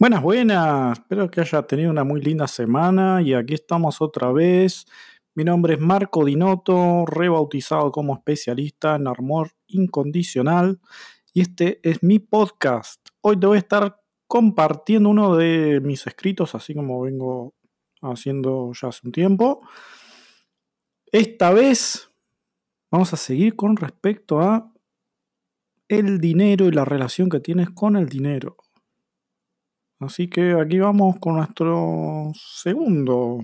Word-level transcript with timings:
Buenas, 0.00 0.22
buenas. 0.22 0.96
Espero 0.96 1.28
que 1.28 1.40
haya 1.40 1.60
tenido 1.62 1.90
una 1.90 2.04
muy 2.04 2.20
linda 2.20 2.46
semana 2.46 3.20
y 3.20 3.34
aquí 3.34 3.54
estamos 3.54 4.00
otra 4.00 4.30
vez. 4.30 4.86
Mi 5.34 5.42
nombre 5.42 5.74
es 5.74 5.80
Marco 5.80 6.24
Dinotto, 6.24 7.04
rebautizado 7.04 7.90
como 7.90 8.14
especialista 8.14 8.94
en 8.94 9.08
armor 9.08 9.50
incondicional 9.66 10.78
y 11.34 11.40
este 11.40 11.80
es 11.82 12.04
mi 12.04 12.20
podcast. 12.20 13.08
Hoy 13.22 13.40
te 13.40 13.48
voy 13.48 13.56
a 13.56 13.58
estar 13.58 14.00
compartiendo 14.28 15.08
uno 15.08 15.34
de 15.34 15.80
mis 15.80 16.06
escritos, 16.06 16.54
así 16.54 16.74
como 16.74 17.00
vengo 17.00 17.54
haciendo 18.00 18.70
ya 18.80 18.90
hace 18.90 19.00
un 19.04 19.10
tiempo. 19.10 19.62
Esta 21.10 21.50
vez 21.50 22.08
vamos 22.92 23.12
a 23.12 23.16
seguir 23.16 23.56
con 23.56 23.76
respecto 23.76 24.40
a 24.40 24.72
el 25.88 26.20
dinero 26.20 26.66
y 26.66 26.70
la 26.70 26.84
relación 26.84 27.28
que 27.28 27.40
tienes 27.40 27.70
con 27.70 27.96
el 27.96 28.08
dinero. 28.08 28.58
Así 30.00 30.28
que 30.28 30.52
aquí 30.52 30.78
vamos 30.78 31.16
con 31.18 31.36
nuestro 31.36 32.30
segundo 32.34 33.40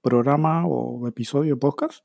programa 0.00 0.64
o 0.66 1.08
episodio 1.08 1.54
de 1.54 1.60
podcast 1.60 2.04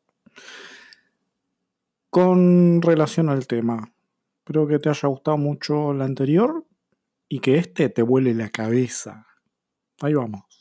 con 2.09 2.81
relación 2.81 3.29
al 3.29 3.45
tema. 3.45 3.93
Espero 4.39 4.67
que 4.67 4.79
te 4.79 4.89
haya 4.89 5.07
gustado 5.07 5.37
mucho 5.37 5.91
el 5.91 6.01
anterior 6.01 6.65
y 7.29 7.39
que 7.39 7.57
este 7.57 7.89
te 7.89 8.01
vuele 8.01 8.33
la 8.33 8.49
cabeza. 8.49 9.27
Ahí 10.01 10.13
vamos. 10.13 10.60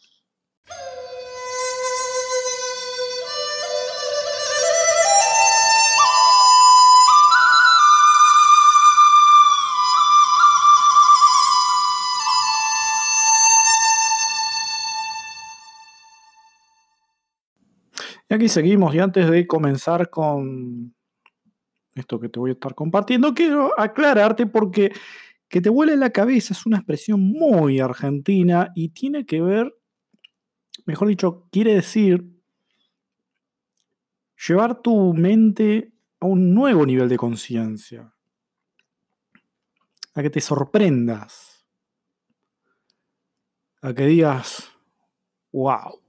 Y 18.31 18.35
aquí 18.35 18.49
seguimos, 18.49 18.95
y 18.95 19.01
antes 19.01 19.29
de 19.29 19.45
comenzar 19.45 20.09
con 20.09 20.95
esto 21.97 22.21
que 22.21 22.29
te 22.29 22.39
voy 22.39 22.51
a 22.51 22.53
estar 22.53 22.77
compartiendo, 22.77 23.35
quiero 23.35 23.79
aclararte 23.79 24.47
porque 24.47 24.93
que 25.49 25.61
te 25.61 25.69
huele 25.69 25.97
la 25.97 26.11
cabeza 26.11 26.55
es 26.55 26.65
una 26.65 26.77
expresión 26.77 27.21
muy 27.21 27.81
argentina 27.81 28.71
y 28.77 28.91
tiene 28.91 29.27
que 29.27 29.41
ver, 29.41 29.75
mejor 30.87 31.09
dicho, 31.09 31.49
quiere 31.51 31.75
decir 31.75 32.25
llevar 34.47 34.81
tu 34.81 35.13
mente 35.13 35.93
a 36.21 36.27
un 36.27 36.55
nuevo 36.55 36.87
nivel 36.87 37.09
de 37.09 37.17
conciencia, 37.17 38.15
a 40.15 40.23
que 40.23 40.31
te 40.31 40.41
sorprendas, 40.41 41.67
a 43.83 43.93
que 43.93 44.07
digas, 44.07 44.71
wow, 45.51 46.01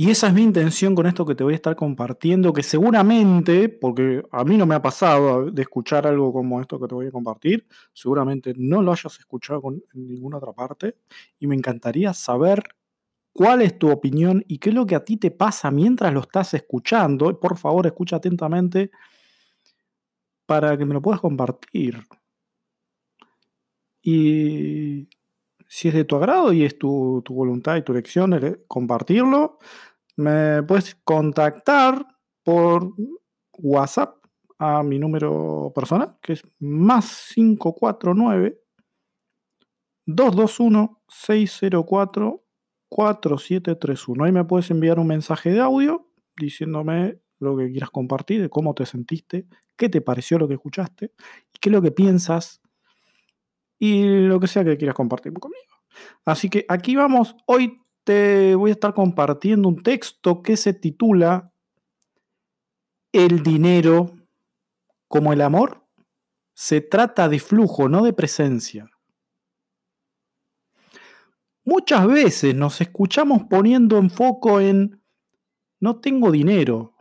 Y 0.00 0.08
esa 0.08 0.28
es 0.28 0.32
mi 0.32 0.42
intención 0.42 0.94
con 0.94 1.04
esto 1.06 1.26
que 1.26 1.34
te 1.34 1.44
voy 1.44 1.52
a 1.52 1.56
estar 1.56 1.76
compartiendo, 1.76 2.54
que 2.54 2.62
seguramente, 2.62 3.68
porque 3.68 4.22
a 4.30 4.44
mí 4.44 4.56
no 4.56 4.64
me 4.64 4.74
ha 4.74 4.80
pasado 4.80 5.50
de 5.50 5.60
escuchar 5.60 6.06
algo 6.06 6.32
como 6.32 6.58
esto 6.58 6.80
que 6.80 6.88
te 6.88 6.94
voy 6.94 7.08
a 7.08 7.10
compartir, 7.10 7.66
seguramente 7.92 8.54
no 8.56 8.80
lo 8.80 8.92
hayas 8.92 9.18
escuchado 9.18 9.60
en 9.68 9.82
ninguna 9.92 10.38
otra 10.38 10.54
parte, 10.54 10.96
y 11.38 11.46
me 11.46 11.54
encantaría 11.54 12.14
saber 12.14 12.64
cuál 13.34 13.60
es 13.60 13.78
tu 13.78 13.90
opinión 13.90 14.42
y 14.48 14.56
qué 14.56 14.70
es 14.70 14.74
lo 14.74 14.86
que 14.86 14.94
a 14.94 15.04
ti 15.04 15.18
te 15.18 15.30
pasa 15.30 15.70
mientras 15.70 16.14
lo 16.14 16.20
estás 16.20 16.54
escuchando. 16.54 17.38
Por 17.38 17.58
favor, 17.58 17.86
escucha 17.86 18.16
atentamente 18.16 18.90
para 20.46 20.78
que 20.78 20.86
me 20.86 20.94
lo 20.94 21.02
puedas 21.02 21.20
compartir. 21.20 22.06
Y 24.00 25.10
si 25.68 25.88
es 25.88 25.94
de 25.94 26.04
tu 26.04 26.16
agrado 26.16 26.52
y 26.52 26.64
es 26.64 26.76
tu, 26.76 27.22
tu 27.24 27.32
voluntad 27.32 27.76
y 27.76 27.82
tu 27.82 27.92
elección 27.92 28.58
compartirlo, 28.66 29.58
me 30.20 30.62
puedes 30.62 30.94
contactar 31.02 32.06
por 32.44 32.92
WhatsApp 33.58 34.16
a 34.58 34.82
mi 34.82 34.98
número 34.98 35.72
personal, 35.74 36.18
que 36.20 36.34
es 36.34 36.42
más 36.58 37.32
549 37.34 38.60
221 40.06 41.02
604 41.08 42.44
4731. 42.90 44.24
Ahí 44.24 44.32
me 44.32 44.44
puedes 44.44 44.70
enviar 44.70 44.98
un 44.98 45.06
mensaje 45.06 45.50
de 45.50 45.60
audio 45.60 46.08
diciéndome 46.36 47.20
lo 47.38 47.56
que 47.56 47.70
quieras 47.70 47.90
compartir, 47.90 48.42
de 48.42 48.50
cómo 48.50 48.74
te 48.74 48.84
sentiste, 48.84 49.46
qué 49.76 49.88
te 49.88 50.02
pareció 50.02 50.38
lo 50.38 50.48
que 50.48 50.54
escuchaste, 50.54 51.12
qué 51.60 51.68
es 51.68 51.72
lo 51.72 51.80
que 51.80 51.92
piensas 51.92 52.60
y 53.78 54.04
lo 54.26 54.38
que 54.38 54.46
sea 54.46 54.64
que 54.64 54.76
quieras 54.76 54.94
compartir 54.94 55.32
conmigo. 55.32 55.64
Así 56.26 56.50
que 56.50 56.66
aquí 56.68 56.96
vamos. 56.96 57.34
Hoy 57.46 57.79
te 58.04 58.54
voy 58.54 58.70
a 58.70 58.74
estar 58.74 58.94
compartiendo 58.94 59.68
un 59.68 59.82
texto 59.82 60.42
que 60.42 60.56
se 60.56 60.72
titula 60.72 61.52
El 63.12 63.42
dinero 63.42 64.16
como 65.08 65.32
el 65.32 65.40
amor 65.40 65.80
se 66.54 66.82
trata 66.82 67.28
de 67.28 67.38
flujo, 67.38 67.88
no 67.88 68.04
de 68.04 68.12
presencia. 68.12 68.90
Muchas 71.64 72.06
veces 72.06 72.54
nos 72.54 72.80
escuchamos 72.82 73.44
poniendo 73.48 73.96
en 73.96 74.10
foco 74.10 74.60
en 74.60 75.02
no 75.78 76.00
tengo 76.00 76.30
dinero, 76.30 76.94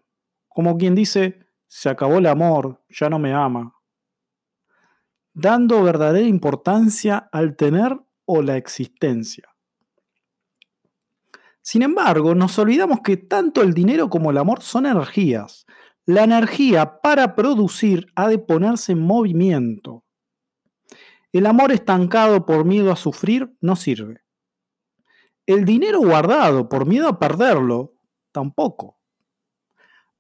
como 0.47 0.77
quien 0.77 0.95
dice, 0.95 1.45
se 1.67 1.89
acabó 1.89 2.19
el 2.19 2.27
amor, 2.27 2.81
ya 2.89 3.09
no 3.09 3.19
me 3.19 3.33
ama, 3.33 3.75
dando 5.33 5.83
verdadera 5.83 6.25
importancia 6.25 7.29
al 7.31 7.57
tener 7.57 7.99
o 8.23 8.41
la 8.41 8.55
existencia. 8.55 9.49
Sin 11.69 11.84
embargo, 11.84 12.34
nos 12.34 12.57
olvidamos 12.57 13.02
que 13.02 13.16
tanto 13.16 13.62
el 13.62 13.75
dinero 13.75 14.09
como 14.09 14.31
el 14.31 14.40
amor 14.40 14.63
son 14.63 14.88
energías. 14.88 15.68
La 16.03 16.24
energía 16.24 17.00
para 17.00 17.35
producir 17.35 18.07
ha 18.16 18.28
de 18.28 18.40
ponerse 18.40 18.94
en 18.94 19.02
movimiento. 19.02 20.03
El 21.31 21.46
amor 21.46 21.72
estancado 21.72 22.44
por 22.47 22.66
miedo 22.66 22.91
a 22.91 22.96
sufrir 22.96 23.56
no 23.62 23.75
sirve. 23.75 24.24
El 25.46 25.63
dinero 25.63 26.00
guardado 26.00 26.69
por 26.69 26.88
miedo 26.88 27.07
a 27.07 27.19
perderlo 27.19 27.94
tampoco. 28.31 29.00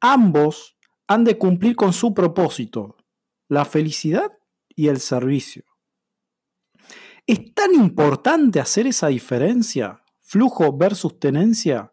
Ambos 0.01 0.77
han 1.07 1.23
de 1.23 1.39
cumplir 1.39 1.75
con 1.75 1.93
su 1.93 2.13
propósito, 2.13 2.95
la 3.47 3.65
felicidad 3.65 4.31
y 4.67 4.87
el 4.89 4.99
servicio. 4.99 5.63
¿Es 7.25 7.55
tan 7.55 7.73
importante 7.73 8.59
hacer 8.59 8.85
esa 8.85 9.07
diferencia? 9.07 10.03
Flujo 10.29 10.77
versus 10.77 11.19
tenencia? 11.19 11.91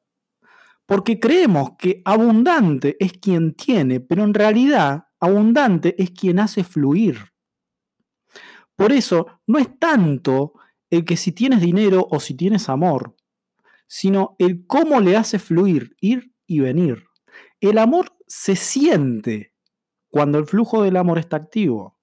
Porque 0.85 1.19
creemos 1.19 1.71
que 1.79 2.03
abundante 2.05 2.97
es 3.01 3.15
quien 3.15 3.55
tiene, 3.55 4.01
pero 4.01 4.25
en 4.25 4.35
realidad 4.35 5.07
abundante 5.19 6.01
es 6.01 6.11
quien 6.11 6.39
hace 6.39 6.63
fluir. 6.63 7.33
Por 8.77 8.93
eso 8.93 9.27
no 9.47 9.59
es 9.59 9.79
tanto 9.79 10.53
el 10.91 11.07
que 11.07 11.17
si 11.17 11.33
tienes 11.33 11.63
dinero 11.63 12.07
o 12.11 12.21
si 12.21 12.35
tienes 12.35 12.69
amor, 12.69 13.17
sino 13.87 14.37
el 14.39 14.67
cómo 14.67 15.01
le 15.01 15.17
hace 15.17 15.39
fluir, 15.39 15.97
ir 16.01 16.35
y 16.47 16.61
venir. 16.61 17.05
El 17.61 17.79
amor 17.79 18.15
se 18.27 18.55
siente 18.55 19.55
cuando 20.11 20.39
el 20.39 20.45
flujo 20.45 20.83
del 20.83 20.99
amor 20.99 21.19
está 21.19 21.37
activo. 21.39 21.96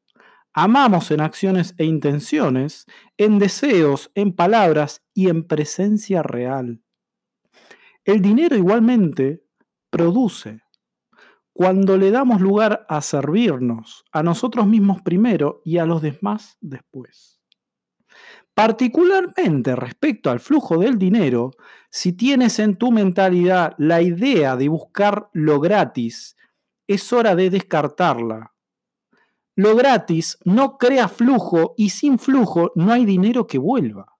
Amamos 0.56 1.09
en 1.09 1.19
acciones 1.19 1.74
e 1.80 1.86
intenciones, 1.86 2.86
en 3.18 3.40
deseos, 3.40 4.12
en 4.14 4.34
palabras 4.34 5.03
y 5.12 5.30
en 5.30 5.47
presencia 5.47 6.22
real. 6.22 6.84
El 8.06 8.22
dinero 8.22 8.56
igualmente 8.56 9.44
produce. 9.90 10.62
Cuando 11.53 11.97
le 11.97 12.12
damos 12.12 12.40
lugar 12.40 12.85
a 12.88 13.02
servirnos, 13.02 14.05
a 14.11 14.22
nosotros 14.22 14.67
mismos 14.67 15.02
primero 15.02 15.61
y 15.66 15.79
a 15.79 15.85
los 15.85 16.03
demás 16.03 16.58
después. 16.61 17.40
Particularmente 18.53 19.76
respecto 19.76 20.29
al 20.29 20.40
flujo 20.40 20.78
del 20.78 20.99
dinero, 20.99 21.52
si 21.90 22.14
tienes 22.14 22.59
en 22.59 22.76
tu 22.76 22.91
mentalidad 22.91 23.73
la 23.79 24.03
idea 24.03 24.56
de 24.56 24.70
buscar 24.70 25.29
lo 25.34 25.59
gratis, 25.59 26.38
es 26.88 27.11
hora 27.11 27.35
de 27.35 27.49
descartarla 27.49 28.53
lo 29.55 29.76
gratis 29.76 30.38
no 30.46 30.78
crea 30.78 31.08
flujo 31.08 31.76
y 31.78 31.90
sin 31.90 32.17
flujo 32.17 32.72
no 32.76 32.91
hay 32.91 33.05
dinero 33.05 33.46
que 33.46 33.58
vuelva. 33.58 34.17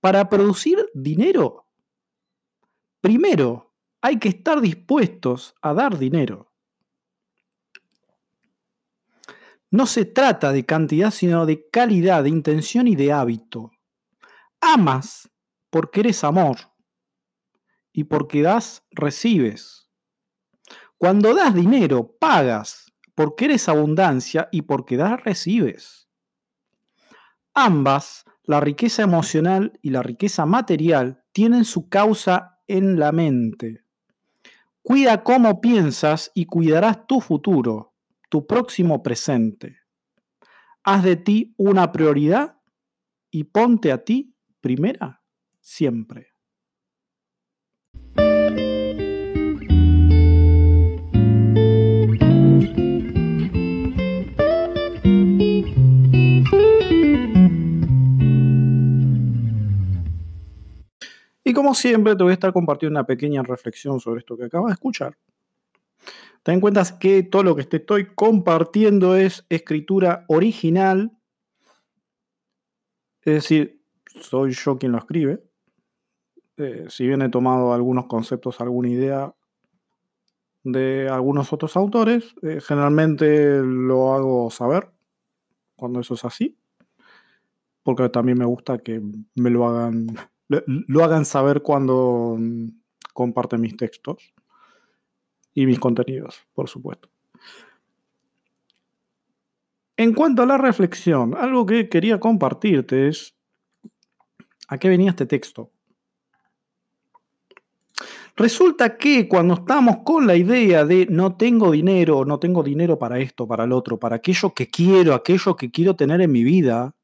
Para 0.00 0.28
producir 0.28 0.90
dinero, 0.94 1.66
primero 3.00 3.74
hay 4.00 4.18
que 4.18 4.28
estar 4.28 4.60
dispuestos 4.60 5.54
a 5.62 5.74
dar 5.74 5.98
dinero. 5.98 6.52
No 9.70 9.86
se 9.86 10.04
trata 10.04 10.52
de 10.52 10.66
cantidad, 10.66 11.10
sino 11.10 11.46
de 11.46 11.68
calidad, 11.70 12.24
de 12.24 12.28
intención 12.28 12.86
y 12.88 12.94
de 12.94 13.12
hábito. 13.12 13.70
Amas 14.60 15.30
porque 15.70 16.00
eres 16.00 16.24
amor 16.24 16.58
y 17.92 18.04
porque 18.04 18.42
das, 18.42 18.84
recibes. 18.90 19.88
Cuando 20.98 21.34
das 21.34 21.54
dinero, 21.54 22.16
pagas 22.20 22.81
porque 23.14 23.46
eres 23.46 23.68
abundancia 23.68 24.48
y 24.52 24.62
porque 24.62 24.96
das, 24.96 25.22
recibes. 25.22 26.08
Ambas, 27.54 28.24
la 28.44 28.60
riqueza 28.60 29.02
emocional 29.02 29.78
y 29.82 29.90
la 29.90 30.02
riqueza 30.02 30.46
material, 30.46 31.24
tienen 31.32 31.64
su 31.64 31.88
causa 31.88 32.60
en 32.66 32.98
la 32.98 33.12
mente. 33.12 33.84
Cuida 34.82 35.22
cómo 35.22 35.60
piensas 35.60 36.30
y 36.34 36.46
cuidarás 36.46 37.06
tu 37.06 37.20
futuro, 37.20 37.94
tu 38.28 38.46
próximo 38.46 39.02
presente. 39.02 39.78
Haz 40.82 41.04
de 41.04 41.16
ti 41.16 41.54
una 41.56 41.92
prioridad 41.92 42.58
y 43.30 43.44
ponte 43.44 43.92
a 43.92 44.04
ti 44.04 44.34
primera 44.60 45.22
siempre. 45.60 46.31
Como 61.62 61.74
siempre, 61.74 62.16
te 62.16 62.24
voy 62.24 62.32
a 62.32 62.34
estar 62.34 62.52
compartiendo 62.52 62.98
una 62.98 63.06
pequeña 63.06 63.40
reflexión 63.44 64.00
sobre 64.00 64.18
esto 64.18 64.36
que 64.36 64.46
acabas 64.46 64.70
de 64.70 64.72
escuchar. 64.72 65.16
Ten 66.42 66.54
en 66.56 66.60
cuenta 66.60 66.82
que 66.98 67.22
todo 67.22 67.44
lo 67.44 67.54
que 67.54 67.62
te 67.62 67.76
estoy 67.76 68.06
compartiendo 68.16 69.14
es 69.14 69.46
escritura 69.48 70.24
original. 70.26 71.16
Es 73.20 73.34
decir, 73.34 73.80
soy 74.20 74.50
yo 74.50 74.76
quien 74.76 74.90
lo 74.90 74.98
escribe. 74.98 75.44
Eh, 76.56 76.86
si 76.88 77.06
bien 77.06 77.22
he 77.22 77.28
tomado 77.28 77.72
algunos 77.72 78.06
conceptos, 78.06 78.60
alguna 78.60 78.88
idea 78.88 79.32
de 80.64 81.08
algunos 81.08 81.52
otros 81.52 81.76
autores, 81.76 82.34
eh, 82.42 82.60
generalmente 82.60 83.60
lo 83.62 84.14
hago 84.14 84.50
saber 84.50 84.90
cuando 85.76 86.00
eso 86.00 86.14
es 86.14 86.24
así. 86.24 86.58
Porque 87.84 88.08
también 88.08 88.38
me 88.38 88.46
gusta 88.46 88.78
que 88.78 89.00
me 89.36 89.50
lo 89.50 89.68
hagan 89.68 90.08
lo, 90.66 91.04
hagan 91.04 91.24
saber 91.24 91.62
cuando 91.62 92.36
mm, 92.38 92.68
comparten 93.12 93.60
mis 93.60 93.76
textos 93.76 94.32
y 95.54 95.66
mis 95.66 95.78
contenidos, 95.78 96.42
por 96.54 96.68
supuesto. 96.68 97.08
En 99.96 100.14
cuanto 100.14 100.42
a 100.42 100.46
la 100.46 100.58
reflexión, 100.58 101.34
algo 101.36 101.66
que 101.66 101.88
quería 101.88 102.18
compartirte 102.18 103.08
es 103.08 103.34
a 104.68 104.78
qué 104.78 104.88
venía 104.88 105.10
este 105.10 105.26
texto. 105.26 105.70
Resulta 108.34 108.96
que 108.96 109.28
cuando 109.28 109.54
estamos 109.54 109.98
con 110.04 110.26
la 110.26 110.34
idea 110.34 110.86
de 110.86 111.06
no 111.10 111.36
tengo 111.36 111.70
dinero, 111.70 112.24
no 112.24 112.38
tengo 112.38 112.62
dinero 112.62 112.98
para 112.98 113.18
esto, 113.18 113.46
para 113.46 113.64
el 113.64 113.72
otro, 113.72 113.98
para 113.98 114.16
aquello 114.16 114.54
que 114.54 114.68
quiero, 114.68 115.14
aquello 115.14 115.54
que 115.54 115.70
quiero 115.70 115.94
tener 115.94 116.22
en 116.22 116.32
mi 116.32 116.42
vida, 116.42 116.94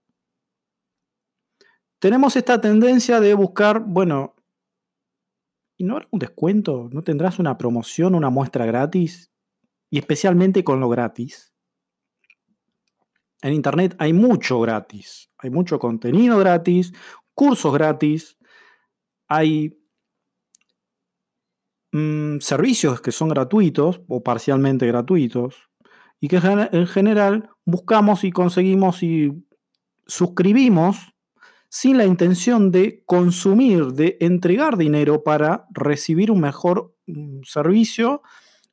tenemos 1.98 2.36
esta 2.36 2.60
tendencia 2.60 3.20
de 3.20 3.34
buscar, 3.34 3.80
bueno, 3.80 4.36
¿y 5.76 5.84
no 5.84 5.94
habrá 5.94 6.08
un 6.10 6.18
descuento? 6.18 6.88
¿No 6.92 7.02
tendrás 7.02 7.38
una 7.38 7.58
promoción, 7.58 8.14
una 8.14 8.30
muestra 8.30 8.66
gratis? 8.66 9.30
Y 9.90 9.98
especialmente 9.98 10.64
con 10.64 10.80
lo 10.80 10.88
gratis. 10.88 11.54
En 13.40 13.52
Internet 13.52 13.94
hay 13.98 14.12
mucho 14.12 14.60
gratis, 14.60 15.30
hay 15.38 15.50
mucho 15.50 15.78
contenido 15.78 16.38
gratis, 16.38 16.92
cursos 17.34 17.72
gratis, 17.72 18.36
hay 19.28 19.80
mm, 21.92 22.38
servicios 22.40 23.00
que 23.00 23.12
son 23.12 23.28
gratuitos 23.28 24.00
o 24.08 24.22
parcialmente 24.24 24.86
gratuitos 24.88 25.70
y 26.20 26.26
que 26.26 26.38
en 26.38 26.86
general 26.88 27.50
buscamos 27.64 28.24
y 28.24 28.32
conseguimos 28.32 29.04
y 29.04 29.46
suscribimos 30.06 31.14
sin 31.68 31.98
la 31.98 32.04
intención 32.04 32.70
de 32.70 33.02
consumir, 33.04 33.92
de 33.92 34.16
entregar 34.20 34.76
dinero 34.76 35.22
para 35.22 35.66
recibir 35.70 36.30
un 36.30 36.40
mejor 36.40 36.94
mm, 37.06 37.40
servicio 37.44 38.22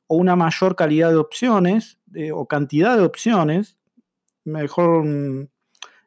o 0.06 0.16
una 0.16 0.36
mayor 0.36 0.76
calidad 0.76 1.10
de 1.10 1.16
opciones 1.16 1.98
o 2.32 2.46
cantidad 2.46 2.96
de 2.96 3.04
opciones, 3.04 3.76
mejor 4.44 5.04
mm, 5.04 5.48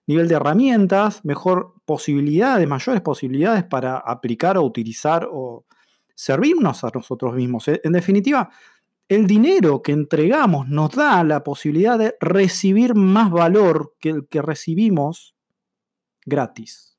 nivel 0.07 0.27
de 0.27 0.36
herramientas, 0.36 1.24
mejor 1.24 1.75
posibilidades, 1.86 2.68
mayores 2.68 3.01
posibilidades 3.01 3.63
para 3.63 3.97
aplicar 3.97 4.57
o 4.57 4.63
utilizar 4.63 5.27
o 5.31 5.65
servirnos 6.15 6.83
a 6.83 6.92
nosotros 6.94 7.35
mismos. 7.35 7.68
En 7.68 7.92
definitiva, 7.92 8.50
el 9.07 9.25
dinero 9.25 9.81
que 9.81 9.92
entregamos 9.92 10.68
nos 10.68 10.92
da 10.92 11.24
la 11.24 11.44
posibilidad 11.44 11.97
de 11.97 12.15
recibir 12.19 12.95
más 12.95 13.31
valor 13.31 13.95
que 14.00 14.09
el 14.09 14.27
que 14.27 14.42
recibimos 14.42 15.35
gratis. 16.29 16.97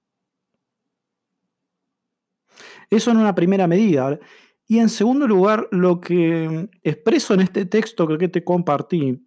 Eso 2.90 3.12
en 3.12 3.18
una 3.18 3.34
primera 3.34 3.66
medida. 3.66 4.18
Y 4.66 4.78
en 4.78 4.88
segundo 4.88 5.26
lugar, 5.26 5.68
lo 5.70 6.00
que 6.00 6.68
expreso 6.82 7.34
en 7.34 7.40
este 7.40 7.64
texto 7.64 8.06
que 8.18 8.28
te 8.28 8.44
compartí 8.44 9.26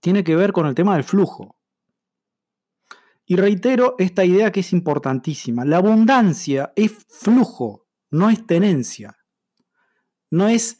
tiene 0.00 0.22
que 0.22 0.36
ver 0.36 0.52
con 0.52 0.66
el 0.66 0.74
tema 0.74 0.94
del 0.94 1.04
flujo. 1.04 1.56
Y 3.26 3.36
reitero 3.36 3.96
esta 3.98 4.24
idea 4.24 4.52
que 4.52 4.60
es 4.60 4.72
importantísima. 4.72 5.64
La 5.64 5.78
abundancia 5.78 6.72
es 6.76 6.92
flujo, 7.08 7.86
no 8.10 8.28
es 8.28 8.46
tenencia. 8.46 9.16
No 10.30 10.48
es 10.48 10.78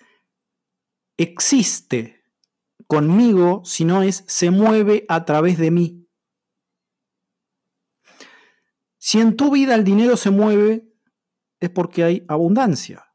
existe 1.16 2.22
conmigo, 2.86 3.62
sino 3.64 4.02
es 4.02 4.24
se 4.26 4.50
mueve 4.50 5.06
a 5.08 5.24
través 5.24 5.58
de 5.58 5.70
mí. 5.70 6.03
Si 9.06 9.20
en 9.20 9.36
tu 9.36 9.50
vida 9.50 9.74
el 9.74 9.84
dinero 9.84 10.16
se 10.16 10.30
mueve, 10.30 10.90
es 11.60 11.68
porque 11.68 12.04
hay 12.04 12.24
abundancia. 12.26 13.12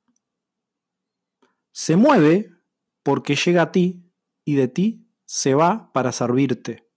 Se 1.72 1.96
mueve 1.96 2.52
porque 3.02 3.36
llega 3.36 3.64
a 3.64 3.72
ti 3.72 4.14
y 4.46 4.54
de 4.54 4.68
ti 4.68 5.12
se 5.26 5.56
va 5.56 5.92
para 5.92 6.12
servirte. 6.12 6.88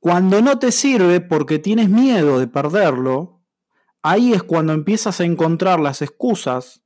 Cuando 0.00 0.42
no 0.42 0.58
te 0.58 0.72
sirve 0.72 1.20
porque 1.20 1.60
tienes 1.60 1.88
miedo 1.88 2.40
de 2.40 2.48
perderlo, 2.48 3.44
ahí 4.02 4.32
es 4.32 4.42
cuando 4.42 4.72
empiezas 4.72 5.20
a 5.20 5.24
encontrar 5.24 5.78
las 5.78 6.02
excusas 6.02 6.82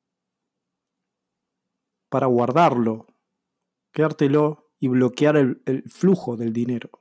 para 2.11 2.27
guardarlo, 2.27 3.07
quedártelo 3.93 4.75
y 4.79 4.89
bloquear 4.89 5.39
el, 5.39 5.63
el 5.65 5.85
flujo 5.89 6.37
del 6.37 6.53
dinero. 6.53 7.00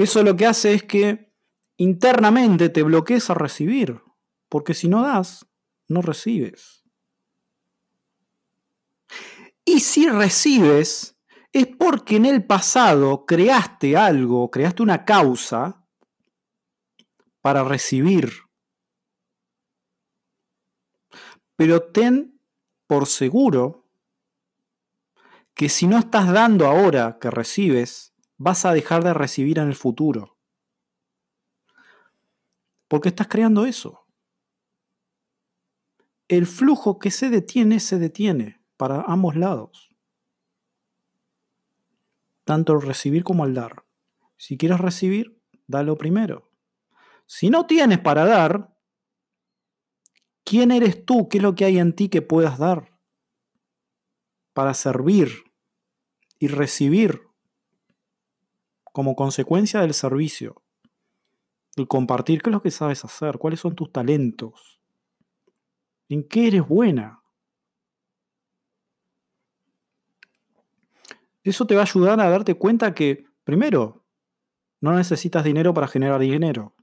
Eso 0.00 0.22
lo 0.22 0.34
que 0.34 0.46
hace 0.46 0.72
es 0.72 0.84
que 0.84 1.30
internamente 1.76 2.70
te 2.70 2.82
bloquees 2.82 3.28
a 3.28 3.34
recibir, 3.34 4.00
porque 4.48 4.72
si 4.72 4.88
no 4.88 5.02
das, 5.02 5.46
no 5.88 6.00
recibes. 6.00 6.82
Y 9.62 9.80
si 9.80 10.08
recibes, 10.08 11.18
es 11.52 11.66
porque 11.66 12.16
en 12.16 12.24
el 12.24 12.46
pasado 12.46 13.26
creaste 13.26 13.94
algo, 13.94 14.50
creaste 14.50 14.82
una 14.82 15.04
causa 15.04 15.84
para 17.42 17.62
recibir. 17.62 18.32
Pero 21.56 21.82
ten 21.82 22.40
por 22.86 23.06
seguro 23.06 23.86
que 25.52 25.68
si 25.68 25.86
no 25.86 25.98
estás 25.98 26.32
dando 26.32 26.66
ahora 26.66 27.18
que 27.20 27.30
recibes, 27.30 28.09
vas 28.40 28.64
a 28.64 28.72
dejar 28.72 29.04
de 29.04 29.12
recibir 29.12 29.58
en 29.58 29.68
el 29.68 29.74
futuro. 29.74 30.38
Porque 32.88 33.10
estás 33.10 33.28
creando 33.28 33.66
eso. 33.66 34.06
El 36.26 36.46
flujo 36.46 36.98
que 36.98 37.10
se 37.10 37.28
detiene, 37.28 37.80
se 37.80 37.98
detiene 37.98 38.62
para 38.78 39.02
ambos 39.02 39.36
lados. 39.36 39.90
Tanto 42.44 42.72
el 42.72 42.80
recibir 42.80 43.24
como 43.24 43.44
el 43.44 43.52
dar. 43.52 43.84
Si 44.38 44.56
quieres 44.56 44.80
recibir, 44.80 45.38
dalo 45.66 45.98
primero. 45.98 46.50
Si 47.26 47.50
no 47.50 47.66
tienes 47.66 47.98
para 47.98 48.24
dar, 48.24 48.74
¿quién 50.44 50.70
eres 50.70 51.04
tú? 51.04 51.28
¿Qué 51.28 51.36
es 51.36 51.42
lo 51.42 51.54
que 51.54 51.66
hay 51.66 51.78
en 51.78 51.94
ti 51.94 52.08
que 52.08 52.22
puedas 52.22 52.58
dar? 52.58 52.98
Para 54.54 54.72
servir 54.72 55.44
y 56.38 56.48
recibir 56.48 57.29
como 59.00 59.16
consecuencia 59.16 59.80
del 59.80 59.94
servicio, 59.94 60.62
el 61.74 61.88
compartir 61.88 62.42
qué 62.42 62.50
es 62.50 62.52
lo 62.52 62.60
que 62.60 62.70
sabes 62.70 63.02
hacer, 63.02 63.38
cuáles 63.38 63.58
son 63.58 63.74
tus 63.74 63.90
talentos, 63.90 64.78
en 66.10 66.28
qué 66.28 66.48
eres 66.48 66.68
buena. 66.68 67.22
Eso 71.42 71.66
te 71.66 71.74
va 71.74 71.80
a 71.80 71.84
ayudar 71.84 72.20
a 72.20 72.28
darte 72.28 72.56
cuenta 72.56 72.94
que, 72.94 73.24
primero, 73.42 74.04
no 74.82 74.94
necesitas 74.94 75.44
dinero 75.44 75.72
para 75.72 75.88
generar 75.88 76.20
dinero. 76.20 76.74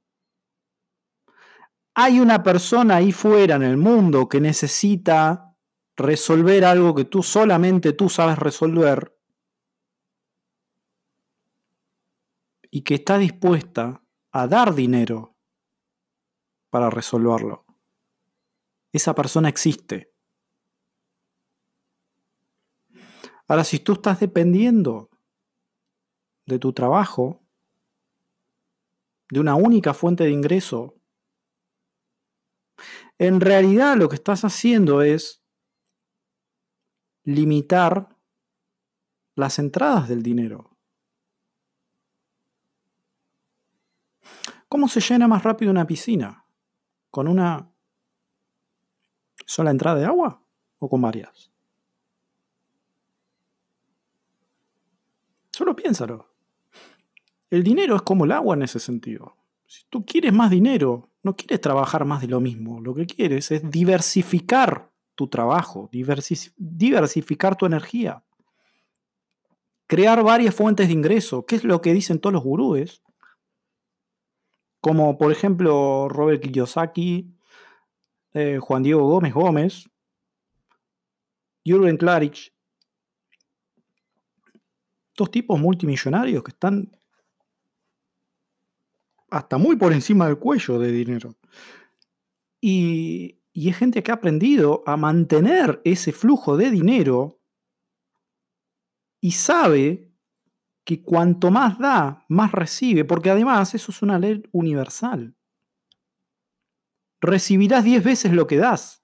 Hay 1.94 2.20
una 2.20 2.42
persona 2.42 2.96
ahí 2.96 3.12
fuera 3.12 3.58
en 3.58 3.64
el 3.64 3.78
mundo 3.78 4.28
que 4.28 4.42
necesita 4.42 5.56
resolver 5.96 6.66
algo 6.66 6.96
que 6.96 7.06
tú 7.06 7.22
solamente 7.22 7.94
tú 7.94 8.10
sabes 8.10 8.40
resolver 8.40 9.17
y 12.70 12.82
que 12.82 12.96
está 12.96 13.18
dispuesta 13.18 14.04
a 14.32 14.48
dar 14.48 14.76
dinero 14.76 15.36
para 16.70 16.90
resolverlo. 16.90 17.66
Esa 18.92 19.16
persona 19.16 19.50
existe. 19.50 20.14
Ahora, 23.48 23.64
si 23.64 23.80
tú 23.80 23.94
estás 23.94 24.20
dependiendo 24.20 25.10
de 26.46 26.60
tu 26.60 26.74
trabajo, 26.74 27.42
de 29.30 29.40
una 29.40 29.56
única 29.56 29.94
fuente 29.94 30.24
de 30.24 30.32
ingreso, 30.32 30.96
en 33.18 33.42
realidad 33.42 33.98
lo 33.98 34.10
que 34.10 34.16
estás 34.16 34.44
haciendo 34.44 35.02
es 35.02 35.44
limitar 37.24 38.16
las 39.36 39.60
entradas 39.60 40.08
del 40.08 40.24
dinero. 40.24 40.77
¿Cómo 44.70 44.88
se 44.88 45.00
llena 45.00 45.28
más 45.28 45.44
rápido 45.44 45.72
una 45.72 45.88
piscina? 45.88 46.46
¿Con 47.10 47.28
una 47.28 47.72
sola 49.46 49.72
entrada 49.72 50.00
de 50.00 50.06
agua 50.06 50.42
o 50.80 50.90
con 50.90 51.02
varias? 51.02 51.52
Solo 55.52 55.76
piénsalo. 55.76 56.28
El 57.50 57.64
dinero 57.64 57.96
es 57.96 58.02
como 58.02 58.26
el 58.26 58.32
agua 58.32 58.56
en 58.56 58.64
ese 58.64 58.80
sentido. 58.80 59.38
Si 59.66 59.84
tú 59.90 60.06
quieres 60.06 60.34
más 60.34 60.52
dinero, 60.52 61.10
no 61.24 61.36
quieres 61.36 61.62
trabajar 61.62 62.06
más 62.06 62.22
de 62.22 62.28
lo 62.28 62.40
mismo. 62.40 62.82
Lo 62.82 62.94
que 62.94 63.06
quieres 63.06 63.52
es 63.52 63.70
diversificar 63.70 64.92
tu 65.16 65.28
trabajo, 65.28 65.90
diversificar 65.92 67.56
tu 67.56 67.66
energía, 67.66 68.24
crear 69.88 70.22
varias 70.24 70.54
fuentes 70.54 70.88
de 70.88 70.94
ingreso, 70.94 71.46
que 71.46 71.56
es 71.56 71.64
lo 71.64 71.82
que 71.82 71.94
dicen 71.94 72.20
todos 72.20 72.34
los 72.34 72.44
gurúes, 72.44 73.02
como 74.88 75.18
por 75.18 75.34
ejemplo 75.34 76.08
Robert 76.08 76.42
Kiyosaki, 76.42 77.36
eh, 78.34 78.58
Juan 78.62 78.84
Diego 78.84 79.06
Gómez 79.06 79.34
Gómez, 79.34 79.90
Jürgen 81.66 81.98
Klarich, 81.98 82.54
dos 85.18 85.30
tipos 85.30 85.60
multimillonarios 85.60 86.42
que 86.42 86.52
están 86.52 86.90
hasta 89.30 89.58
muy 89.58 89.76
por 89.76 89.92
encima 89.92 90.28
del 90.28 90.38
cuello 90.38 90.80
de 90.80 90.90
dinero. 90.90 91.36
Y, 92.62 93.42
y 93.52 93.70
es 93.70 93.76
gente 93.76 94.02
que 94.02 94.12
ha 94.12 94.16
aprendido 94.16 94.84
a 94.86 94.96
mantener 94.96 95.82
ese 95.84 96.14
flujo 96.14 96.56
de 96.56 96.72
dinero 96.72 97.42
y 99.20 99.32
sabe 99.32 100.07
que 100.88 101.04
cuanto 101.04 101.52
más 101.52 101.78
da, 101.78 102.26
más 102.30 102.54
recibe, 102.54 103.04
porque 103.04 103.30
además 103.30 103.76
eso 103.76 103.92
es 103.92 104.02
una 104.02 104.18
ley 104.18 104.42
universal. 104.54 105.36
Recibirás 107.20 107.84
diez 107.84 108.02
veces 108.02 108.32
lo 108.32 108.48
que 108.48 108.56
das. 108.56 109.04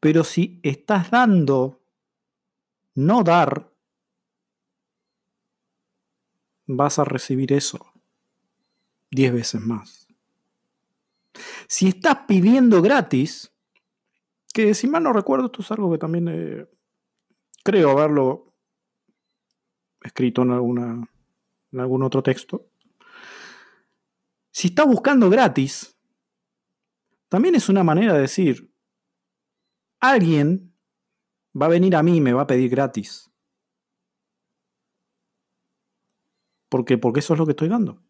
Pero 0.00 0.24
si 0.24 0.58
estás 0.62 1.10
dando, 1.10 1.84
no 2.94 3.22
dar, 3.22 3.74
vas 6.66 6.98
a 6.98 7.04
recibir 7.04 7.52
eso 7.52 7.92
diez 9.10 9.34
veces 9.34 9.60
más. 9.60 10.08
Si 11.66 11.88
estás 11.88 12.20
pidiendo 12.26 12.80
gratis, 12.80 13.52
que 14.54 14.72
si 14.72 14.86
mal 14.86 15.02
no 15.02 15.12
recuerdo, 15.12 15.46
esto 15.46 15.60
es 15.60 15.70
algo 15.72 15.92
que 15.92 15.98
también 15.98 16.28
eh, 16.28 16.66
creo 17.64 17.90
haberlo 17.90 18.54
escrito 20.00 20.42
en, 20.42 20.52
alguna, 20.52 21.08
en 21.72 21.80
algún 21.80 22.02
otro 22.02 22.22
texto. 22.22 22.70
Si 24.50 24.68
estás 24.68 24.86
buscando 24.86 25.30
gratis, 25.30 25.96
también 27.28 27.54
es 27.54 27.68
una 27.68 27.84
manera 27.84 28.14
de 28.14 28.22
decir, 28.22 28.72
alguien 30.00 30.74
va 31.60 31.66
a 31.66 31.70
venir 31.70 31.94
a 31.96 32.02
mí 32.02 32.16
y 32.16 32.20
me 32.20 32.32
va 32.32 32.42
a 32.42 32.46
pedir 32.46 32.70
gratis. 32.70 33.30
¿Por 36.68 36.84
qué? 36.84 36.98
Porque 36.98 37.20
eso 37.20 37.34
es 37.34 37.38
lo 37.38 37.46
que 37.46 37.52
estoy 37.52 37.68
dando. 37.68 38.02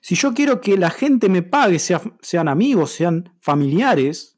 Si 0.00 0.14
yo 0.14 0.34
quiero 0.34 0.60
que 0.60 0.76
la 0.76 0.90
gente 0.90 1.28
me 1.28 1.42
pague, 1.42 1.78
sean 1.78 2.48
amigos, 2.48 2.92
sean 2.92 3.36
familiares, 3.40 4.33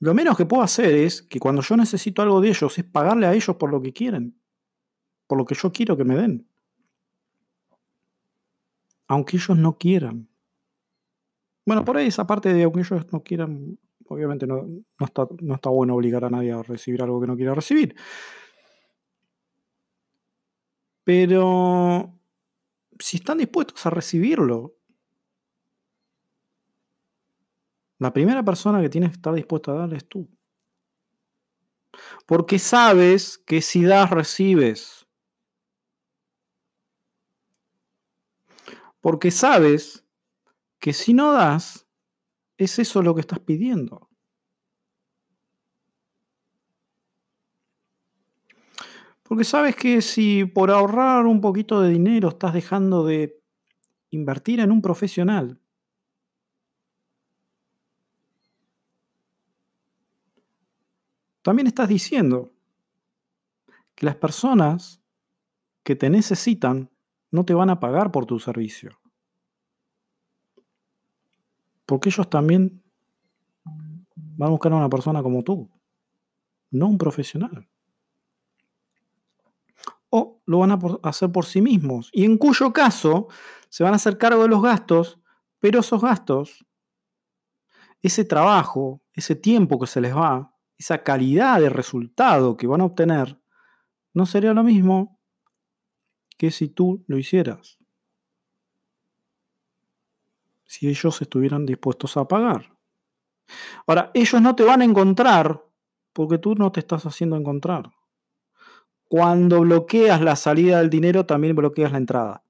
lo 0.00 0.14
menos 0.14 0.36
que 0.36 0.46
puedo 0.46 0.62
hacer 0.62 0.94
es 0.94 1.22
que 1.22 1.38
cuando 1.38 1.60
yo 1.60 1.76
necesito 1.76 2.22
algo 2.22 2.40
de 2.40 2.48
ellos, 2.48 2.78
es 2.78 2.84
pagarle 2.84 3.26
a 3.26 3.34
ellos 3.34 3.56
por 3.56 3.70
lo 3.70 3.82
que 3.82 3.92
quieren, 3.92 4.40
por 5.26 5.36
lo 5.36 5.44
que 5.44 5.54
yo 5.54 5.70
quiero 5.70 5.96
que 5.96 6.04
me 6.04 6.16
den. 6.16 6.48
Aunque 9.08 9.36
ellos 9.36 9.58
no 9.58 9.76
quieran. 9.76 10.28
Bueno, 11.66 11.84
por 11.84 11.98
ahí 11.98 12.06
esa 12.06 12.26
parte 12.26 12.52
de 12.54 12.62
aunque 12.62 12.80
ellos 12.80 13.12
no 13.12 13.22
quieran, 13.22 13.78
obviamente 14.06 14.46
no, 14.46 14.66
está, 15.00 15.28
no 15.42 15.54
está 15.54 15.68
bueno 15.68 15.94
obligar 15.94 16.24
a 16.24 16.30
nadie 16.30 16.52
a 16.52 16.62
recibir 16.62 17.02
algo 17.02 17.20
que 17.20 17.26
no 17.26 17.36
quiera 17.36 17.54
recibir. 17.54 17.94
Pero 21.04 22.18
si 22.98 23.18
están 23.18 23.38
dispuestos 23.38 23.84
a 23.84 23.90
recibirlo, 23.90 24.79
la 28.00 28.12
primera 28.14 28.42
persona 28.42 28.80
que 28.80 28.88
tienes 28.88 29.10
que 29.10 29.16
estar 29.16 29.34
dispuesta 29.34 29.72
a 29.72 29.74
dar 29.74 29.94
es 29.94 30.08
tú. 30.08 30.26
Porque 32.26 32.58
sabes 32.58 33.36
que 33.38 33.60
si 33.60 33.82
das, 33.82 34.08
recibes. 34.08 35.06
Porque 39.02 39.30
sabes 39.30 40.04
que 40.78 40.94
si 40.94 41.12
no 41.12 41.32
das, 41.32 41.86
es 42.56 42.78
eso 42.78 43.02
lo 43.02 43.14
que 43.14 43.20
estás 43.20 43.40
pidiendo. 43.40 44.08
Porque 49.22 49.44
sabes 49.44 49.76
que 49.76 50.00
si 50.00 50.46
por 50.46 50.70
ahorrar 50.70 51.26
un 51.26 51.42
poquito 51.42 51.82
de 51.82 51.90
dinero 51.90 52.30
estás 52.30 52.54
dejando 52.54 53.04
de 53.04 53.38
invertir 54.08 54.60
en 54.60 54.72
un 54.72 54.80
profesional, 54.80 55.59
también 61.42 61.66
estás 61.66 61.88
diciendo 61.88 62.52
que 63.94 64.06
las 64.06 64.16
personas 64.16 65.02
que 65.82 65.96
te 65.96 66.10
necesitan 66.10 66.90
no 67.30 67.44
te 67.44 67.54
van 67.54 67.70
a 67.70 67.80
pagar 67.80 68.10
por 68.10 68.26
tu 68.26 68.38
servicio. 68.38 68.98
Porque 71.86 72.08
ellos 72.08 72.28
también 72.28 72.82
van 73.64 74.48
a 74.48 74.50
buscar 74.50 74.72
a 74.72 74.76
una 74.76 74.88
persona 74.88 75.22
como 75.22 75.42
tú, 75.42 75.70
no 76.70 76.88
un 76.88 76.98
profesional 76.98 77.68
o 80.10 80.42
lo 80.44 80.58
van 80.58 80.72
a 80.72 80.78
hacer 81.04 81.30
por 81.32 81.46
sí 81.46 81.62
mismos. 81.62 82.10
Y 82.12 82.24
en 82.24 82.36
cuyo 82.36 82.72
caso 82.72 83.28
se 83.68 83.84
van 83.84 83.92
a 83.94 83.96
hacer 83.96 84.18
cargo 84.18 84.42
de 84.42 84.48
los 84.48 84.60
gastos, 84.60 85.20
pero 85.60 85.80
esos 85.80 86.02
gastos, 86.02 86.66
ese 88.02 88.24
trabajo, 88.24 89.00
ese 89.12 89.36
tiempo 89.36 89.78
que 89.78 89.86
se 89.86 90.00
les 90.00 90.14
va, 90.14 90.52
esa 90.80 91.02
calidad 91.02 91.60
de 91.60 91.68
resultado 91.68 92.56
que 92.56 92.66
van 92.66 92.80
a 92.80 92.86
obtener, 92.86 93.38
no 94.14 94.24
sería 94.24 94.54
lo 94.54 94.64
mismo 94.64 95.20
que 96.38 96.50
si 96.50 96.68
tú 96.68 97.04
lo 97.06 97.18
hicieras. 97.18 97.78
Si 100.64 100.88
ellos 100.88 101.20
estuvieran 101.20 101.66
dispuestos 101.66 102.16
a 102.16 102.26
pagar. 102.26 102.78
Ahora, 103.86 104.10
ellos 104.14 104.40
no 104.40 104.56
te 104.56 104.64
van 104.64 104.80
a 104.80 104.86
encontrar 104.86 105.62
porque 106.14 106.38
tú 106.38 106.54
no 106.54 106.72
te 106.72 106.80
estás 106.80 107.04
haciendo 107.04 107.36
encontrar. 107.36 107.92
Cuando 109.04 109.60
bloqueas 109.60 110.22
la 110.22 110.34
salida 110.34 110.78
del 110.78 110.88
dinero, 110.88 111.26
también 111.26 111.54
bloqueas 111.54 111.92
la 111.92 111.98
entrada. 111.98 112.44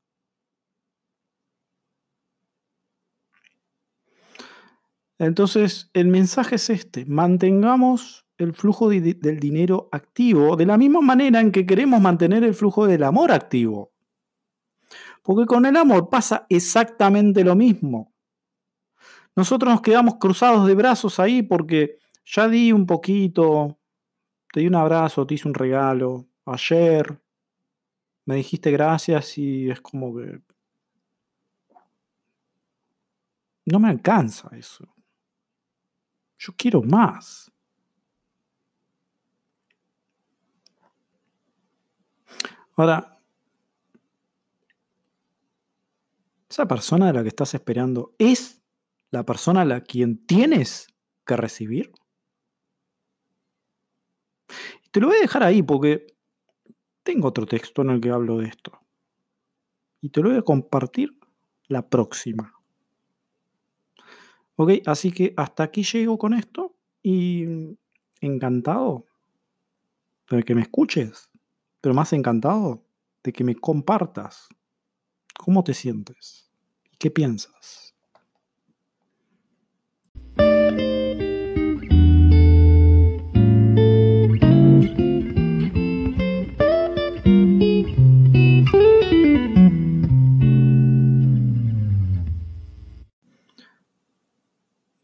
Entonces, 5.20 5.90
el 5.92 6.08
mensaje 6.08 6.54
es 6.54 6.70
este, 6.70 7.04
mantengamos 7.04 8.26
el 8.38 8.54
flujo 8.54 8.88
del 8.88 9.38
dinero 9.38 9.90
activo 9.92 10.56
de 10.56 10.64
la 10.64 10.78
misma 10.78 11.02
manera 11.02 11.40
en 11.40 11.52
que 11.52 11.66
queremos 11.66 12.00
mantener 12.00 12.42
el 12.42 12.54
flujo 12.54 12.86
del 12.86 13.02
amor 13.02 13.30
activo. 13.30 13.92
Porque 15.22 15.44
con 15.44 15.66
el 15.66 15.76
amor 15.76 16.08
pasa 16.08 16.46
exactamente 16.48 17.44
lo 17.44 17.54
mismo. 17.54 18.14
Nosotros 19.36 19.70
nos 19.70 19.82
quedamos 19.82 20.14
cruzados 20.16 20.66
de 20.66 20.74
brazos 20.74 21.20
ahí 21.20 21.42
porque 21.42 21.98
ya 22.24 22.48
di 22.48 22.72
un 22.72 22.86
poquito, 22.86 23.78
te 24.50 24.60
di 24.60 24.68
un 24.68 24.74
abrazo, 24.74 25.26
te 25.26 25.34
hice 25.34 25.46
un 25.46 25.54
regalo, 25.54 26.28
ayer, 26.46 27.20
me 28.24 28.36
dijiste 28.36 28.70
gracias 28.70 29.36
y 29.36 29.70
es 29.70 29.82
como 29.82 30.16
que... 30.16 30.40
No 33.66 33.78
me 33.78 33.90
alcanza 33.90 34.48
eso. 34.56 34.88
Yo 36.40 36.54
quiero 36.56 36.80
más. 36.82 37.52
Ahora, 42.76 43.20
esa 46.49 46.66
persona 46.66 47.09
de 47.09 47.12
la 47.12 47.23
que 47.23 47.28
estás 47.28 47.52
esperando 47.52 48.14
es 48.18 48.62
la 49.11 49.26
persona 49.26 49.61
a 49.61 49.64
la 49.66 49.82
quien 49.82 50.25
tienes 50.25 50.87
que 51.26 51.37
recibir. 51.37 51.92
Te 54.90 55.00
lo 55.00 55.09
voy 55.09 55.18
a 55.18 55.20
dejar 55.20 55.42
ahí 55.42 55.62
porque 55.62 56.06
tengo 57.02 57.28
otro 57.28 57.44
texto 57.44 57.82
en 57.82 57.90
el 57.90 58.00
que 58.00 58.09
hablo 58.09 58.38
de 58.38 58.47
esto. 58.47 58.80
Y 60.00 60.09
te 60.09 60.23
lo 60.23 60.30
voy 60.30 60.38
a 60.38 60.42
compartir 60.42 61.18
la 61.68 61.87
próxima. 61.87 62.60
Ok, 64.62 64.73
así 64.85 65.11
que 65.11 65.33
hasta 65.38 65.62
aquí 65.62 65.83
llego 65.83 66.19
con 66.19 66.35
esto 66.35 66.76
y 67.02 67.47
encantado 68.21 69.07
de 70.29 70.43
que 70.43 70.55
me 70.55 70.61
escuches, 70.61 71.31
pero 71.81 71.95
más 71.95 72.12
encantado 72.12 72.85
de 73.25 73.33
que 73.33 73.43
me 73.43 73.55
compartas 73.55 74.50
cómo 75.38 75.64
te 75.64 75.73
sientes 75.73 76.50
y 76.93 76.99
qué 76.99 77.11
piensas. 77.11 77.89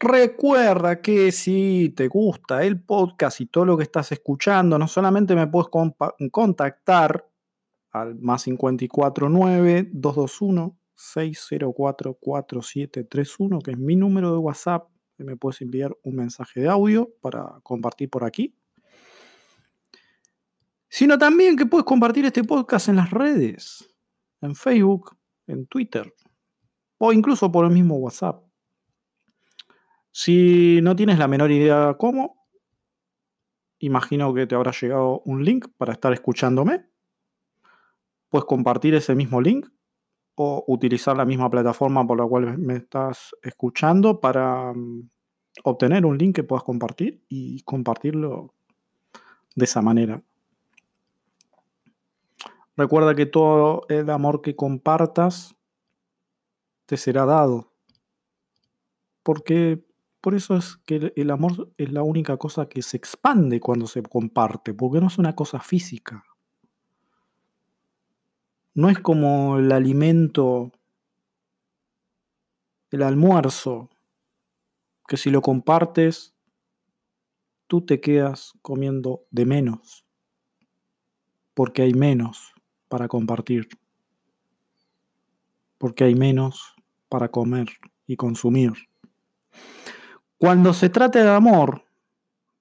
Recuerda 0.07 1.01
que 1.01 1.33
si 1.33 1.89
te 1.89 2.07
gusta 2.07 2.63
el 2.63 2.81
podcast 2.81 3.41
y 3.41 3.47
todo 3.47 3.65
lo 3.65 3.75
que 3.75 3.83
estás 3.83 4.09
escuchando, 4.13 4.79
no 4.79 4.87
solamente 4.87 5.35
me 5.35 5.47
puedes 5.47 5.67
contactar 6.31 7.29
al 7.91 8.15
más 8.15 8.45
549 8.45 9.89
221 9.91 10.79
604 10.95 12.13
4731, 12.21 13.59
que 13.59 13.71
es 13.71 13.77
mi 13.77 13.97
número 13.97 14.31
de 14.31 14.37
WhatsApp, 14.37 14.87
me 15.17 15.35
puedes 15.35 15.59
enviar 15.61 15.93
un 16.03 16.15
mensaje 16.15 16.61
de 16.61 16.69
audio 16.69 17.09
para 17.19 17.59
compartir 17.63 18.09
por 18.09 18.23
aquí. 18.23 18.55
Sino 20.87 21.17
también 21.17 21.57
que 21.57 21.65
puedes 21.65 21.83
compartir 21.83 22.23
este 22.23 22.45
podcast 22.45 22.87
en 22.87 22.95
las 22.95 23.11
redes, 23.11 23.93
en 24.39 24.55
Facebook, 24.55 25.17
en 25.47 25.67
Twitter 25.67 26.13
o 26.97 27.11
incluso 27.11 27.51
por 27.51 27.65
el 27.65 27.71
mismo 27.71 27.97
WhatsApp. 27.97 28.46
Si 30.19 30.81
no 30.81 30.95
tienes 30.95 31.19
la 31.19 31.27
menor 31.27 31.51
idea 31.51 31.95
cómo, 31.95 32.47
imagino 33.77 34.33
que 34.33 34.47
te 34.47 34.55
habrá 34.55 34.71
llegado 34.71 35.21
un 35.25 35.45
link 35.45 35.67
para 35.77 35.93
estar 35.93 36.11
escuchándome. 36.11 36.89
Puedes 38.27 38.45
compartir 38.45 38.95
ese 38.95 39.13
mismo 39.13 39.39
link 39.39 39.67
o 40.33 40.63
utilizar 40.69 41.15
la 41.15 41.23
misma 41.23 41.51
plataforma 41.51 42.07
por 42.07 42.17
la 42.17 42.25
cual 42.25 42.57
me 42.57 42.77
estás 42.77 43.35
escuchando 43.43 44.19
para 44.19 44.73
mm, 44.73 45.07
obtener 45.65 46.03
un 46.03 46.17
link 46.17 46.37
que 46.37 46.43
puedas 46.43 46.63
compartir 46.63 47.23
y 47.29 47.61
compartirlo 47.61 48.55
de 49.53 49.65
esa 49.65 49.83
manera. 49.83 50.23
Recuerda 52.75 53.13
que 53.13 53.27
todo 53.27 53.83
el 53.87 54.09
amor 54.09 54.41
que 54.41 54.55
compartas 54.55 55.55
te 56.87 56.97
será 56.97 57.25
dado. 57.25 57.71
Porque 59.21 59.86
por 60.21 60.35
eso 60.35 60.55
es 60.57 60.77
que 60.85 61.13
el 61.15 61.31
amor 61.31 61.71
es 61.77 61.91
la 61.91 62.03
única 62.03 62.37
cosa 62.37 62.67
que 62.67 62.81
se 62.81 62.97
expande 62.97 63.59
cuando 63.59 63.87
se 63.87 64.01
comparte, 64.01 64.73
porque 64.73 64.99
no 64.99 65.07
es 65.07 65.17
una 65.17 65.35
cosa 65.35 65.59
física. 65.59 66.23
No 68.73 68.89
es 68.89 68.99
como 68.99 69.57
el 69.57 69.71
alimento, 69.71 70.71
el 72.91 73.03
almuerzo, 73.03 73.89
que 75.07 75.17
si 75.17 75.29
lo 75.29 75.41
compartes, 75.41 76.35
tú 77.67 77.85
te 77.85 78.01
quedas 78.01 78.53
comiendo 78.61 79.25
de 79.31 79.45
menos, 79.45 80.05
porque 81.53 81.81
hay 81.83 81.93
menos 81.93 82.53
para 82.87 83.07
compartir, 83.07 83.67
porque 85.77 86.03
hay 86.03 86.15
menos 86.15 86.75
para 87.09 87.29
comer 87.29 87.67
y 88.05 88.15
consumir. 88.15 88.73
Cuando 90.37 90.73
se 90.73 90.89
trata 90.89 91.23
de 91.23 91.29
amor, 91.29 91.83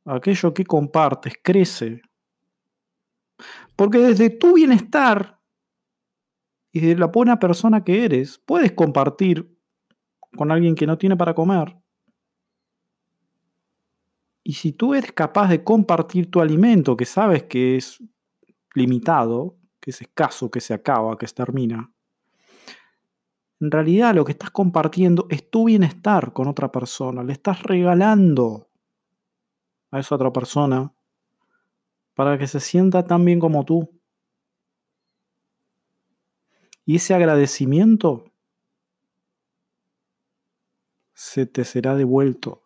aquello 0.04 0.54
que 0.54 0.64
compartes 0.64 1.34
crece. 1.42 2.00
Porque 3.74 3.98
desde 3.98 4.30
tu 4.30 4.54
bienestar 4.54 5.38
y 6.72 6.80
de 6.80 6.96
la 6.96 7.06
buena 7.06 7.38
persona 7.38 7.84
que 7.84 8.04
eres, 8.04 8.38
puedes 8.38 8.72
compartir 8.72 9.54
con 10.36 10.50
alguien 10.50 10.74
que 10.74 10.86
no 10.86 10.96
tiene 10.96 11.16
para 11.16 11.34
comer. 11.34 11.76
Y 14.42 14.54
si 14.54 14.72
tú 14.72 14.94
eres 14.94 15.12
capaz 15.12 15.48
de 15.48 15.64
compartir 15.64 16.30
tu 16.30 16.40
alimento, 16.40 16.96
que 16.96 17.04
sabes 17.04 17.44
que 17.44 17.76
es 17.76 18.02
limitado, 18.74 19.56
que 19.80 19.90
es 19.90 20.00
escaso, 20.00 20.50
que 20.50 20.60
se 20.60 20.72
acaba, 20.72 21.18
que 21.18 21.26
se 21.26 21.34
termina, 21.34 21.90
en 23.60 23.70
realidad 23.70 24.14
lo 24.14 24.24
que 24.24 24.32
estás 24.32 24.50
compartiendo 24.50 25.26
es 25.30 25.50
tu 25.50 25.64
bienestar 25.64 26.32
con 26.32 26.48
otra 26.48 26.70
persona. 26.70 27.22
Le 27.22 27.32
estás 27.32 27.62
regalando 27.62 28.68
a 29.90 29.98
esa 29.98 30.14
otra 30.14 30.32
persona 30.32 30.92
para 32.14 32.36
que 32.38 32.46
se 32.46 32.60
sienta 32.60 33.04
tan 33.04 33.24
bien 33.24 33.40
como 33.40 33.64
tú. 33.64 33.90
Y 36.84 36.96
ese 36.96 37.14
agradecimiento 37.14 38.30
se 41.14 41.46
te 41.46 41.64
será 41.64 41.94
devuelto. 41.94 42.62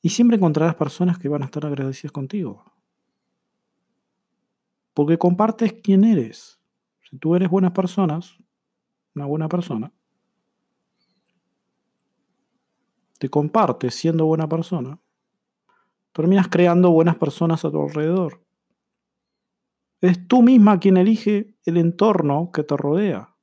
Y 0.00 0.10
siempre 0.10 0.36
encontrarás 0.36 0.74
personas 0.74 1.18
que 1.18 1.28
van 1.28 1.42
a 1.42 1.46
estar 1.46 1.64
agradecidas 1.64 2.12
contigo. 2.12 2.73
Porque 4.94 5.18
compartes 5.18 5.74
quién 5.82 6.04
eres. 6.04 6.60
Si 7.02 7.18
tú 7.18 7.34
eres 7.34 7.50
buenas 7.50 7.72
personas, 7.72 8.36
una 9.14 9.26
buena 9.26 9.48
persona, 9.48 9.92
te 13.18 13.28
compartes 13.28 13.94
siendo 13.94 14.26
buena 14.26 14.48
persona, 14.48 15.00
terminas 16.12 16.48
creando 16.48 16.90
buenas 16.90 17.16
personas 17.16 17.64
a 17.64 17.70
tu 17.70 17.82
alrededor. 17.82 18.44
Es 20.00 20.26
tú 20.28 20.42
misma 20.42 20.78
quien 20.78 20.96
elige 20.96 21.56
el 21.64 21.76
entorno 21.76 22.50
que 22.52 22.62
te 22.62 22.76
rodea. 22.76 23.34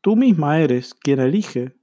Tú 0.00 0.16
misma 0.16 0.60
eres 0.60 0.94
quien 0.94 1.20
elige 1.20 1.78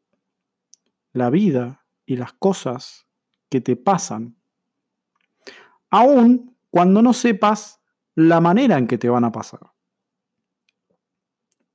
la 1.13 1.29
vida 1.29 1.85
y 2.05 2.17
las 2.17 2.33
cosas 2.33 3.07
que 3.49 3.61
te 3.61 3.75
pasan, 3.75 4.37
aún 5.89 6.58
cuando 6.69 7.01
no 7.01 7.13
sepas 7.13 7.81
la 8.15 8.41
manera 8.41 8.77
en 8.77 8.87
que 8.87 8.97
te 8.97 9.09
van 9.09 9.23
a 9.23 9.31
pasar. 9.31 9.71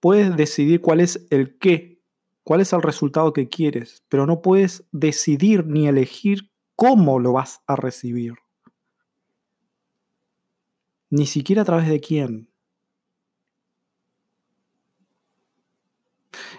Puedes 0.00 0.37
decidir 0.37 0.80
cuál 0.80 1.00
es 1.00 1.26
el 1.30 1.59
qué, 1.59 2.02
cuál 2.42 2.61
es 2.61 2.72
el 2.72 2.83
resultado 2.83 3.33
que 3.33 3.48
quieres, 3.48 4.04
pero 4.09 4.26
no 4.26 4.42
puedes 4.42 4.87
decidir 4.92 5.66
ni 5.66 5.88
elegir 5.88 6.52
cómo 6.76 7.18
lo 7.18 7.33
vas 7.33 7.62
a 7.66 7.76
recibir. 7.76 8.35
Ni 11.11 11.26
siquiera 11.26 11.62
a 11.62 11.64
través 11.64 11.88
de 11.88 12.00
quién. 12.00 12.50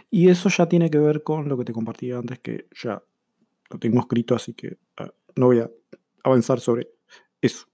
Y 0.10 0.30
eso 0.30 0.50
ya 0.50 0.68
tiene 0.68 0.90
que 0.90 0.98
ver 0.98 1.24
con 1.24 1.50
lo 1.50 1.58
que 1.58 1.66
te 1.66 1.74
compartí 1.74 2.12
antes, 2.12 2.40
que 2.40 2.68
ya 2.72 3.04
lo 3.70 3.80
tengo 3.80 4.00
escrito, 4.00 4.36
así 4.36 4.54
que 4.54 4.78
ah, 4.98 5.12
no 5.36 5.48
voy 5.48 5.60
a 5.60 5.70
avanzar 6.24 6.60
sobre 6.60 6.90
eso. 7.42 7.68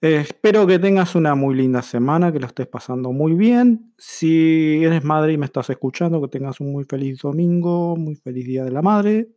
Eh, 0.00 0.18
espero 0.18 0.64
que 0.66 0.78
tengas 0.78 1.16
una 1.16 1.34
muy 1.34 1.56
linda 1.56 1.82
semana, 1.82 2.32
que 2.32 2.38
lo 2.38 2.46
estés 2.46 2.68
pasando 2.68 3.10
muy 3.10 3.34
bien. 3.34 3.92
Si 3.98 4.84
eres 4.84 5.02
madre 5.02 5.32
y 5.32 5.38
me 5.38 5.46
estás 5.46 5.70
escuchando, 5.70 6.20
que 6.22 6.28
tengas 6.28 6.60
un 6.60 6.70
muy 6.70 6.84
feliz 6.84 7.18
domingo, 7.18 7.96
muy 7.96 8.14
feliz 8.14 8.46
Día 8.46 8.64
de 8.64 8.70
la 8.70 8.82
Madre. 8.82 9.28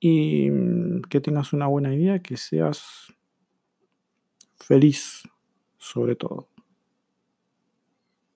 Y 0.00 0.50
mm, 0.50 1.02
que 1.02 1.20
tengas 1.20 1.52
una 1.52 1.68
buena 1.68 1.94
idea, 1.94 2.18
que 2.20 2.36
seas 2.36 3.06
feliz 4.56 5.22
sobre 5.78 6.16
todo. 6.16 6.48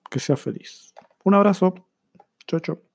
Que 0.09 0.19
seas 0.19 0.39
feliz. 0.39 0.93
Un 1.25 1.33
abrazo. 1.33 1.73
Chau, 2.47 2.59
chau. 2.59 2.88